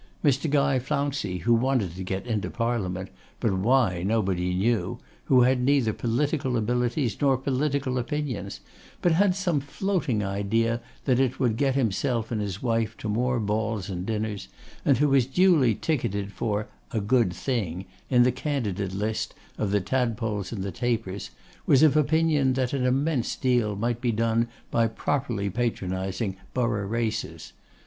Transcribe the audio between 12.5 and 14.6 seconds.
wife to some more balls and dinners,